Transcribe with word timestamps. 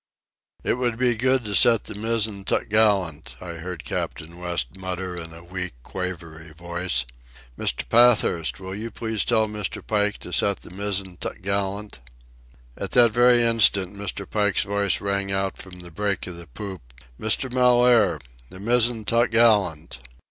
"It 0.63 0.73
would 0.79 0.97
be 0.97 1.13
good 1.15 1.45
to 1.45 1.53
set 1.53 1.83
the 1.83 1.93
mizzen 1.93 2.43
topgallant," 2.43 3.35
I 3.39 3.57
heard 3.61 3.83
Captain 3.83 4.39
West 4.39 4.75
mutter 4.75 5.15
in 5.15 5.31
a 5.31 5.43
weak, 5.43 5.73
quavery 5.83 6.51
voice. 6.53 7.05
"Mr. 7.55 7.87
Pathurst, 7.87 8.59
will 8.59 8.73
you 8.73 8.89
please 8.89 9.23
tell 9.23 9.47
Mr. 9.47 9.85
Pike 9.85 10.17
to 10.21 10.33
set 10.33 10.61
the 10.61 10.71
mizzen 10.71 11.17
topgallant?" 11.17 11.99
And 12.75 12.83
at 12.85 12.91
that 12.93 13.11
very 13.11 13.43
instant 13.43 13.95
Mr. 13.95 14.27
Pike's 14.27 14.63
voice 14.63 15.01
rang 15.01 15.31
out 15.31 15.59
from 15.59 15.81
the 15.81 15.91
break 15.91 16.25
of 16.25 16.35
the 16.35 16.47
poop: 16.47 16.81
"Mr. 17.19 17.53
Mellaire!—the 17.53 18.57
mizzen 18.57 19.05
topgallant!" 19.05 19.99